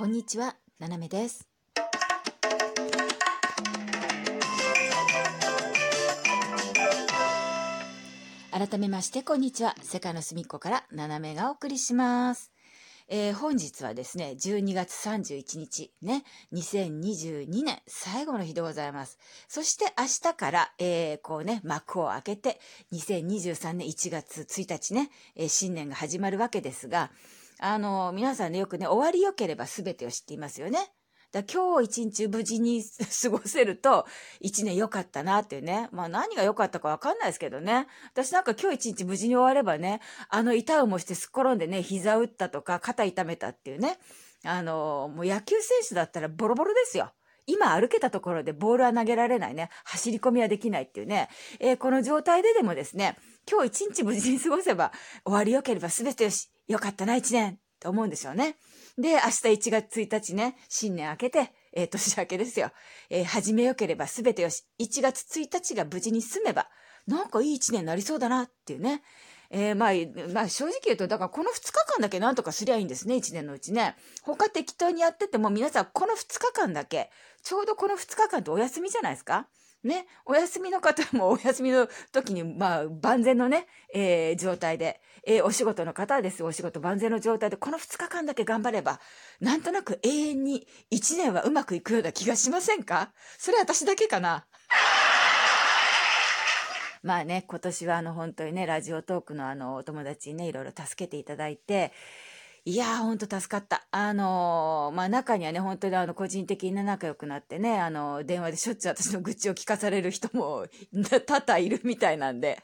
[0.00, 1.46] こんにちは、ななめです。
[8.50, 9.74] 改めまして、こんにちは。
[9.82, 12.50] 世界の隅っこからななめがお送りします。
[13.08, 16.24] えー本日はですね、12月31日、ね、
[16.54, 19.18] 2022年最後の日でございます。
[19.48, 22.58] そして明日から、えーこうね、幕を開けて、
[22.94, 27.10] 2023年1月1日ね、えー新年が始まるわけですが、
[27.62, 30.78] あの、皆さんね、よくね、終わり良ければ全てを知っていますよね。
[31.30, 32.82] だ今日一日無事に
[33.22, 34.06] 過ごせると、
[34.40, 35.88] 一年良かったなっていうね。
[35.92, 37.86] まあ何が良かったかわかんないですけどね。
[38.12, 43.98] 私なんか今日一日無事に終わればね、あの痛うもしてすっ転んでね、膝打ったとか肩痛めたっていうね。
[44.44, 47.12] あの、もう野球選手だったらボロボロですよ。
[47.46, 49.70] 今歩けたところでボールは投げられないね。
[49.84, 51.28] 走り込みはできないっていうね。
[51.58, 53.16] えーこの状態ででもですね、
[53.48, 54.92] 今日一日無事に過ごせば
[55.24, 56.50] 終わり良ければ全てよし。
[56.70, 58.56] 良かったな一年って思うんですよね。
[58.96, 62.70] で、明日1月1日ね、新年明けて、えー 年明けですよ。
[63.08, 64.64] えー始めよければ全てよし。
[64.78, 66.68] 1月1日が無事に済めば、
[67.08, 69.02] なんかいい1年になりそうだなっていうね。
[69.52, 73.96] えーまあ、まあ正直言うと、だからこの2日間だけなんとかすりゃいいんですね、1年のうちね。
[74.22, 77.10] 他適当にやってても皆さんこの2日間だけ、
[77.42, 79.48] ちょうどこの2日間ってお休みじゃないですか
[79.84, 86.42] ね、お休みの方も お休みの時に、まあ、万全のね、えー状態で、えーお仕事の方はです。
[86.42, 89.00] お仕事万全の状態で、この2日間だけ頑張れば、
[89.40, 93.12] なんとなく永遠に1年はうまくいくような気がしませんか？
[93.38, 94.46] それ私だけかな？
[97.02, 101.92] まあね、今年はあの本当にね、ラジオトークのあのお友達にね、いろいろ助けていただいて、
[102.64, 103.86] いやー、ほんと助かった。
[103.90, 110.66] あのーまあ中にはね、本当にあの個人的に仲良くなってね、あの電話でしょっちゅう私の愚痴を聞かされる人も
[111.26, 112.62] 多々いるみたいなんで、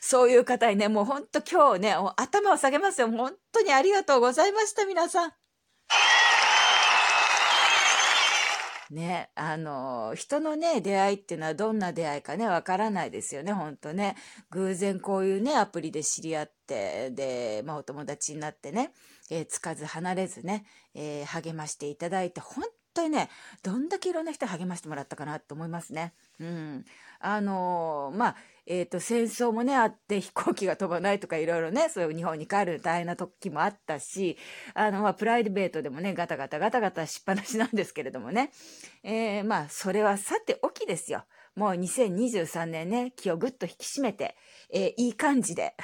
[0.00, 3.10] そういう方にね、もうほんと今日ね、頭を下げますよ。
[3.10, 5.32] 本当にありがとうございました、皆さん。
[8.90, 14.16] ね、あの、人のね、出会いっていうのはどんな出会いかね、わからないですよね、ほんとね。
[14.50, 18.92] 偶然こういうね、アプリで知り合って、で、まあお友達になってね、
[19.30, 20.64] えーつかず離れずね、
[20.94, 22.64] えー励ましていただいて、本
[22.94, 23.28] 当にね、
[23.62, 26.14] どんだけいろんな人励ましてもらったかなと思いますね。
[26.40, 26.84] うん。
[27.20, 34.36] あのまあ、えっ、と、戦争もね、あって飛行機が飛ばないとかいろいろね、そういう日本に帰る大変な時もあったし、
[34.74, 38.50] あの、まあ、プライベートでもね、ガタガタガタガタしっぱなしなんですけれどもね。
[39.04, 41.24] えーまあ、それはさておきですよ。
[41.54, 44.36] もう2023年ね、気をぐっと引き締めて、
[44.70, 45.74] えーいい感じで、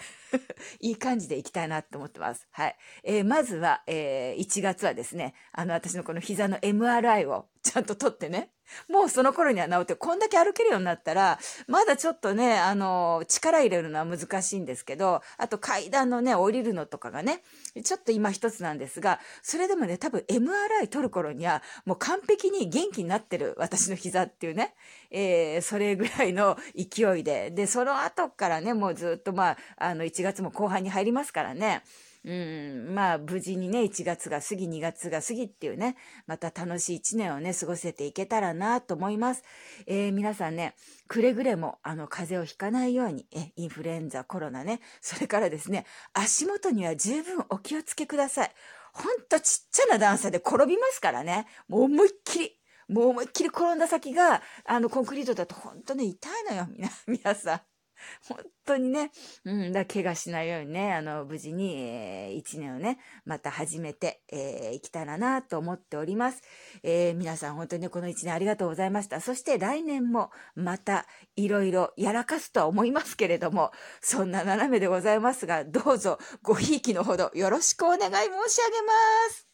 [0.81, 2.47] いい感じでいきたいなと思ってます。
[2.51, 2.77] はい。
[3.05, 8.51] えーまずは、えー1月はですね、あの、私のこの膝の MRI をちゃんと取ってね、
[8.89, 11.39] もうその頃には治って、こんだけ歩けるようになったら、
[11.69, 17.43] まだちょっとね、あの、力入れるのは難しいんですけど、あと階段のね、降りるのとかがね、
[17.85, 24.75] ちょっと今一つなんですが、それでもね、多分 MRI 取る頃には、もう完璧に元気になってる私の膝っていうね、
[25.11, 31.83] えーそれぐらいの勢いで、で、その後からね、もうずっとまあ、あの、1月も後半に入りますからね、
[32.25, 35.97] うん、まあ、無事にね、1月が過ぎ、2月が過ぎっていうね、
[36.27, 39.43] また楽しい1年をね、過ごせていけたらなと思います。
[39.87, 40.77] えー皆さんね、
[41.09, 48.53] くれぐれも、あの、風邪をひかないように、え、インフルエンザ、コロナね、それからですね、足元には十分お気をつけください。
[48.93, 52.53] ほんとちっちゃな段差で転びますからね、もう思いっきり、
[52.89, 56.69] もう思いっきり転んだ先が、あの、コンクリートだと本当ね、痛いのよ、
[57.09, 57.72] 皆 さん。
[58.29, 59.11] 本当にね、
[59.45, 66.43] うん、だ怪我しないようにね、あの、無事に、えー一年をね、また始めて、えーいきたらなと思っております。
[66.83, 69.21] えー皆さん本当にね、この一年ありがとうございました。
[69.21, 78.93] そして来年もまたいろいろやらかすとは思いますけれども、そんな斜めでございますが、どうぞごひいきのほどよろしくお願い申し上げま
[79.31, 79.47] す。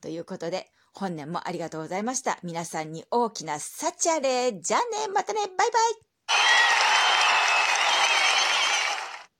[0.00, 2.38] ということで、本年もありがとうございました。
[2.42, 4.52] 皆さんに大きな幸あれ。
[4.60, 6.87] じゃあね、またね、バイバイ。